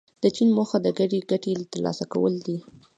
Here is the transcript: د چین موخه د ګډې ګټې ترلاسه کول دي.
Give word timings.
د 0.23 0.23
چین 0.35 0.49
موخه 0.57 0.77
د 0.81 0.87
ګډې 0.99 1.19
ګټې 1.31 1.51
ترلاسه 1.73 2.05
کول 2.13 2.33
دي. 2.45 2.57